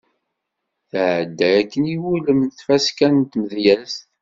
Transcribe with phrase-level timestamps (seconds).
[0.89, 4.05] Tεedda akken iwulem tfaska n tmedyazt.